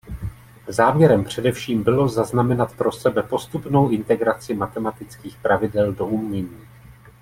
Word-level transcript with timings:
Záměrem 0.67 1.23
především 1.23 1.83
bylo 1.83 2.07
zaznamenat 2.09 2.75
pro 2.75 2.91
sebe 2.91 3.23
postupnou 3.23 3.89
integraci 3.89 4.53
matematických 4.53 5.37
pravidel 5.37 5.93
do 5.93 6.05
umění. 6.07 6.67